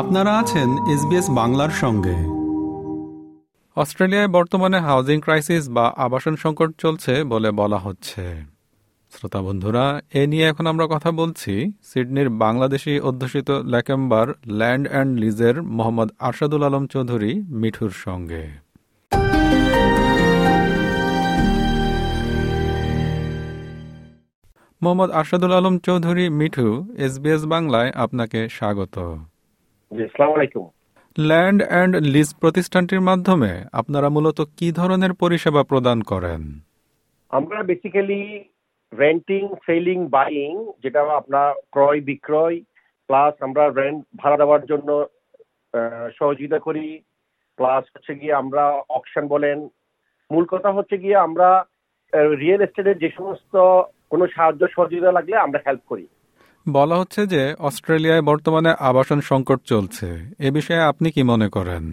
[0.00, 2.16] আপনারা আছেন এসবিএস বাংলার সঙ্গে।
[3.76, 8.24] অস্ট্রেলিয়ায় বর্তমানে হাউজিং ক্রাইসিস বা আবাসন সংকট চলছে বলে বলা হচ্ছে।
[9.12, 15.62] শ্রোতা বন্ধুরা, এ নিয়ে এখন আমরা কথা বলছি সিডনির বাংলাদেশি অধ্যুষিত লেকেম্বার ল্যান্ড অ্যান্ড লিজের
[15.62, 18.44] মোহাম্মদ আরশাদুল আলম চৌধুরী মিঠুর সঙ্গে।
[24.82, 28.96] মোহাম্মদ আরশাদুল আলম চৌধুরী মিঠু, এসবিএস বাংলায় আপনাকে স্বাগত।
[31.18, 36.42] ল্যান্ড অ্যান্ড লিজ প্রতিষ্ঠানটির মাধ্যমে আপনারা মূলত কি ধরনের পরিষেবা প্রদান করেন?
[37.30, 38.44] আমরা বেসিক্যালি
[38.98, 42.60] রেন্টিং সেলিং বাইং যেটা আপনার ক্রয় বিক্রয়
[43.06, 45.06] প্লাস আমরা রেন্ট ভাড়া দেওয়ার জন্য
[46.18, 47.00] সহযোগিতা করি
[47.56, 49.58] প্লাস হচ্ছে গিয়ে আমরা অকশন বলেন।
[50.30, 51.64] মূল কথা হচ্ছে গিয়ে আমরা
[52.38, 53.54] রিয়েল এস্টেটের যে সমস্ত
[54.10, 56.06] কোনো সাহায্য সহযোগিতা লাগলে আমরা হেল্প করি।
[56.66, 60.08] বলা হচ্ছে যে অস্ট্রেলিয়ায় বর্তমানে আবাসন সংকট চলছে।
[60.46, 61.84] এ বিষয়ে আপনি কি মনে করেন?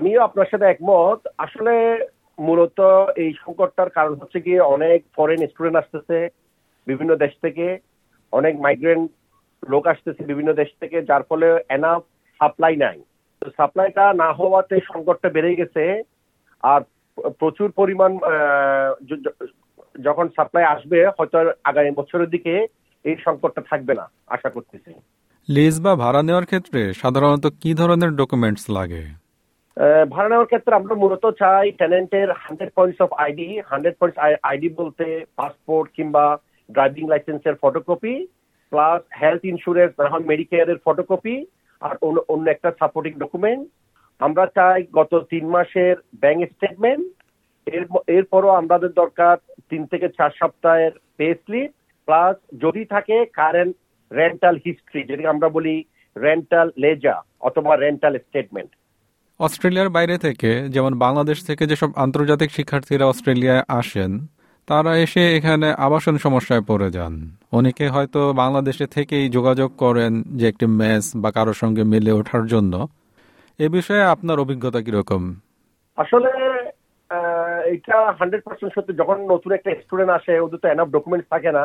[0.00, 1.74] আমিও আপনার সাথে একমত। আসলে
[2.38, 2.78] মূলত
[3.22, 6.18] এই সংকটটার কারণ হচ্ছে গিয়ে অনেক ফরেন স্টুডেন্ট আসতেছে
[6.86, 7.66] বিভিন্ন দেশ থেকে,
[8.32, 9.06] অনেক মাইগ্রেন্ট
[9.62, 12.02] লোক আসতেছে বিভিন্ন দেশ থেকে, যার ফলে এনাফ
[12.40, 12.98] সাপ্লাই নাই।
[13.42, 15.84] তো সাপ্লাইটা না হওয়াতে সংকটটা বেড়ে গেছে
[16.62, 16.80] আর
[17.40, 18.10] প্রচুর পরিমাণ
[20.06, 21.36] যখন সাপ্লাই আসবে, হয়তো
[21.70, 22.54] আগামী বছরের দিকে
[23.08, 24.04] এই সংকটটা থাকবে না
[24.34, 24.90] আশা করতেছি।
[25.48, 29.02] লিজ বা ভাড়া নেওয়ার ক্ষেত্রে সাধারণত কি ধরনের ডকুমেন্টস লাগে?
[30.12, 34.18] ভাড়া নেওয়ার ক্ষেত্রে আমরা মূলত চাই টেনেন্টের hundred points of ID hundred points
[34.50, 35.06] ID বলতে
[35.38, 36.24] পাসপোর্ট কিংবা
[36.68, 38.14] ড্রাইভিং লাইসেন্সের ফটোকপি
[38.72, 41.36] প্লাস হেলথ ইন্স্যুরেন্স না হয় মেডিকেয়ারের ফটোকপি
[41.82, 41.94] আর
[42.32, 43.62] অন্য একটা সাপোর্টিং ডকুমেন্ট
[44.20, 47.04] আমরা চাই গত তিন মাসের ব্যাংক স্টেটমেন্ট
[48.16, 49.36] এরপরও আমাদের দরকার
[49.70, 51.70] তিন থেকে চার সপ্তাহের পে স্লিপ
[52.06, 53.76] প্লাস যদি থাকে কারেন্ট
[54.12, 55.84] রেন্টাল হিস্ট্রি যেটাকে আমরা বলি
[56.16, 58.70] রেন্টাল লেজা অথবা রেন্টাল স্টেটমেন্ট
[59.40, 64.12] অস্ট্রেলিয়ার বাইরে থেকে যেমন বাংলাদেশ থেকে যেসব আন্তর্জাতিক শিক্ষার্থীরা অস্ট্রেলিয়ায় আসেন
[64.68, 67.14] তারা এসে এখানে আবাসন সমস্যায় পড়ে যান।
[67.52, 72.88] অনেকে হয়তো বাংলাদেশে থেকেই যোগাযোগ করেন যে একটি ম্যাচ বা কারোর সঙ্গে মিলে ওঠার জন্য।
[73.58, 75.22] এ বিষয়ে আপনার অভিজ্ঞতা কীরকম?
[75.96, 76.30] আসলে
[77.74, 81.64] এটা হান্ড্রেড পার্সেন্ট সত্যি। যখন নতুন একটা স্টুডেন্ট আসে ওদের তো এনাফ ডকুমেন্টস থাকে না।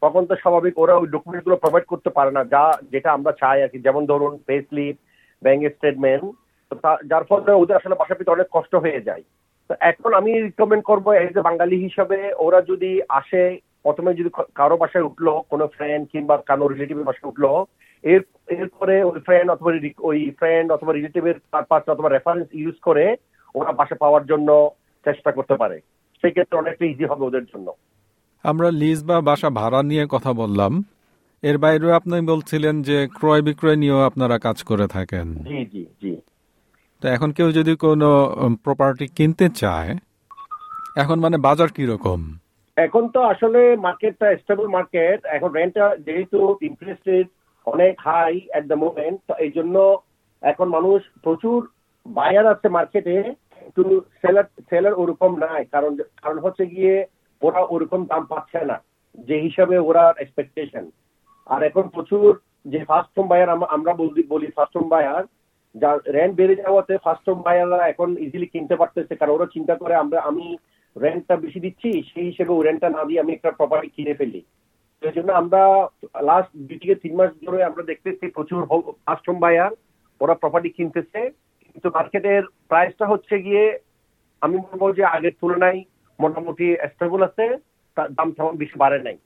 [0.00, 3.68] তখন তো স্বাভাবিক ওরা ওই ডকুমেন্টগুলো প্রোভাইড করতে পারে না। যা, যেটা আমরা চাই আর
[3.68, 4.96] কি। যেমন ধরুন পে স্লিপ
[5.42, 6.24] ব্যাংক স্টেটমেন্ট
[7.06, 9.22] যার ফলে ওদের আসলে বাসা অনেক কষ্ট হয়ে যায়।
[9.68, 14.76] তো এখন আমি রিকমেন্ড করব এজ এ বাঙালি হিসাবে ওরা যদি আসে, প্রথমে যদি কারও
[14.76, 17.64] বাসায় উঠল, কোনো ফ্রেন্ড কিংবা কারও রিলেটিভের বাসায় উঠল,
[18.02, 23.16] এর, এরপরে ওই ফ্রেন্ড অথবা ওই ফ্রেন্ড অথবা রিলেটিভের পারপাস অথবা রেফারেন্স ইউজ করে
[23.54, 24.70] ওরা বাসা পাওয়ার জন্য
[25.04, 25.80] চেষ্টা করতে পারে।
[26.20, 27.72] সেই ক্ষেত্রে অনেকটা ইজি হবে ওদের জন্য।
[28.44, 30.84] আমরা লিজ বা বাসা ভাড়া নিয়ে কথা বললাম।
[31.42, 36.12] এর বাইরেও আপনি বলছিলেন যে ক্রয় বিক্রয় নিয়েও আপনারা কাজ করে থাকেন। জি জি জি।
[37.00, 38.08] তো এখন কেউ যদি কোনো
[38.64, 39.96] প্রপার্টি কিনতে চায়
[40.96, 42.20] এখন মানে বাজার কি রকম
[42.76, 47.28] এখন তো আসলে মার্কেটটা স্টেবল মার্কেট এখন রেন্টটা যেহেতু ইন্টারেস্ট রেট
[47.66, 49.76] অনেক হাই এট দ্য মোমেন্ট তো এই জন্য
[50.42, 51.68] এখন মানুষ প্রচুর
[52.06, 53.16] বায়ার আছে মার্কেটে
[53.76, 55.92] কিন্তু সেলার সেলার ওরকম নাই। কারণ
[56.22, 57.06] কারণ হচ্ছে গিয়ে
[57.42, 58.76] ওরা ওরকম দাম পাচ্ছে না,
[59.28, 60.84] যে হিসাবে ওরা এক্সপেকটেশন
[61.46, 62.28] আর এখন প্রচুর
[62.72, 63.92] যে ফার্স্ট হোম বায়ার আমরা
[64.32, 65.22] বলি ফার্স্ট হোম বায়ার
[65.74, 69.94] যা রেন্ট বেড়ে যাওয়াতে ফার্স্ট হোম বায়াররা এখন ইজিলি কিনতে পারতেছে। কারণ ওরা চিন্তা করে
[70.02, 70.46] আমরা, আমি
[70.96, 74.40] রেন্টটা বেশি দিচ্ছি, সেই হিসেবে ওই রেন্টটা না দিয়ে আমি একটা প্রপার্টি কিনে ফেলি।
[75.02, 75.62] সেই জন্য আমরা
[76.28, 78.60] লাস্ট দুই থেকে তিন মাস ধরে আমরা দেখতেছি প্রচুর
[79.06, 79.72] ফার্স্ট হোম বায়ার
[80.20, 81.20] ওরা প্রপার্টি কিনতেছে।
[81.70, 83.64] কিন্তু মার্কেটের প্রাইসটা হচ্ছে গিয়ে,
[84.42, 85.80] আমি বলব যে আগের তুলনায়
[86.22, 87.44] মোটামুটি স্টেবল আছে
[87.96, 89.16] তার দাম তেমন বেশি বাড়ে নাই।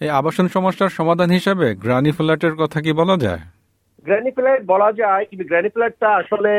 [0.00, 3.42] এই আবাসন সমস্যার সমাধান হিসাবে গ্রানি ফ্ল্যাটের কথা কি বলা যায়?
[4.06, 6.54] গ্রানি ফ্ল্যাট বলা যায় কিন্তু গ্রানি ফ্ল্যাটটা আসলে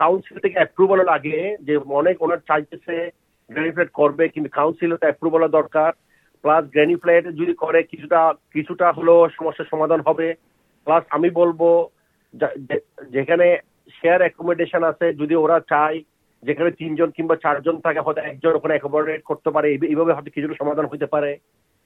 [0.00, 2.96] কাউন্সিল থেকে অ্যাপ্রুভাল লাগে যে অনেক ওনার চাইতেছে
[3.50, 5.90] গ্রানি ফ্ল্যাট করবে কিন্তু কাউন্সিল তো অ্যাপ্রুভাল দরকার।
[6.44, 8.20] প্লাস গ্রানি ফ্ল্যাট যদি করে কিছুটা
[8.54, 10.28] কিছুটা হলো সমস্যার সমাধান হবে।
[10.86, 11.60] প্লাস আমি বলব
[13.14, 13.46] যেখানে
[13.98, 15.98] শেয়ার অ্যাকোমোডেশন আছে যদি ওরা চায়
[16.42, 20.86] যেখানে তিনজন কিংবা চারজন থাকে হয়তো একজন ওখানে অ্যাকোমোডেট করতে পারে এইভাবে হয়তো কিছুটা সমাধান
[20.86, 21.38] হতে পারে।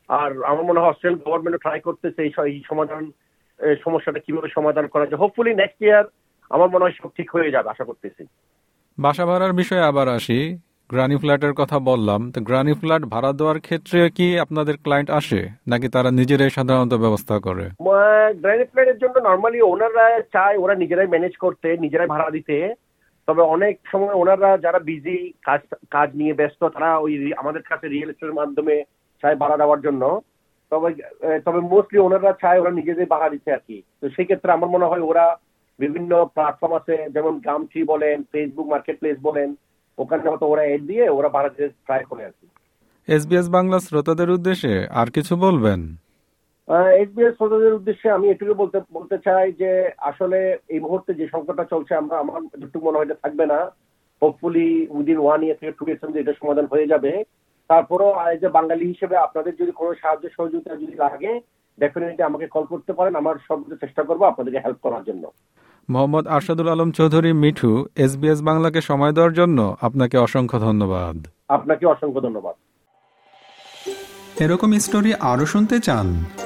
[0.09, 3.11] আর আমার মনে হয় অস্ট্রেলিয়ান গভর্নমেন্ট ট্রাই করতেছে এই সমাধান
[3.85, 6.05] সমস্যাটা কীভাবে সমাধান করা যায়। হোপফুলি নেক্সট ইয়ার
[6.51, 8.23] আমার মনে হয় সব ঠিক হয়ে যাবে আশা করতেছি।
[8.99, 10.59] বাসা ভাড়ার বিষয়ে আবার আসি।
[10.91, 15.89] গ্রানি ফ্ল্যাটের কথা বললাম। তো গ্রানি ফ্ল্যাট ভাড়া দেওয়ার ক্ষেত্রে কি আপনাদের ক্লায়েন্ট আসে নাকি
[15.89, 17.65] তারা নিজেরাই সাধারণত ব্যবস্থা করে?
[18.41, 22.57] গ্রানি ফ্ল্যাটের জন্য নর্মালি ওনাররা চায় ওরা নিজেরাই ম্যানেজ করতে নিজেরাই ভাড়া দিতে।
[23.29, 25.17] তবে অনেক সময় ওনারা যারা বিজি
[25.49, 25.61] কাজ
[25.95, 27.13] কাজ নিয়ে ব্যস্ত, তারা ওই
[27.43, 28.75] আমাদের কাছে রিয়েল এস্টেটের মাধ্যমে
[29.23, 30.03] চায় ভাড়া দেওয়ার জন্য।
[30.73, 30.89] তবে
[31.47, 34.91] তবে মোস্টলি ওনারা চায় ওরা নিজেদের ভাড়া দিতে আর কি। তো সেই ক্ষেত্রে আমার মনে
[34.91, 35.27] হয় ওরা
[35.79, 39.49] বিভিন্ন প্ল্যাটফর্ম আছে, যেমন গামট্রি বলেন ফেসবুক মার্কেট প্লেস বলেন,
[39.99, 42.47] ওখানে হয়তো ওরা এড দিয়ে ওরা বাংলাদেশ ট্রাই করে আর কি।
[43.09, 45.81] এসবিএস বাংলা শ্রোতাদের উদ্দেশ্যে আর কিছু বলবেন?
[46.69, 49.71] এসবিএস শ্রোতাদের উদ্দেশ্যে আমি এটুকু বলতে বলতে চাই যে
[50.11, 50.39] আসলে
[50.69, 53.59] এই মুহূর্তে যে সংকটটা চলছে আমরা আমার যেটুকু মনে হয় যে থাকবে না।
[54.23, 57.13] হোপফুলি উইদিন ওয়ান ইয়ার থেকে টু ইয়ার্স এটা সমাধান হয়ে যাবে।
[57.71, 61.41] তারপরও আজ যে বাঙালি হিসেবে আপনাদের যদি কোনো সাহায্য সহযোগিতা যদি লাগে
[61.79, 65.25] ডেফিনেটলি আমাকে কল করতে পারেন। আমার সব চেষ্টা করব আপনাদেরকে হেল্প করার জন্য।
[65.89, 71.17] মোহাম্মদ আরশাদুল আলম চৌধুরী মিঠু এসবিএস বাংলাকে সময় দেওয়ার জন্য আপনাকে অসংখ্য ধন্যবাদ।
[71.49, 72.55] আপনাকে অসংখ্য ধন্যবাদ।
[74.45, 76.07] এরকম স্টোরি আরও শুনতে চান?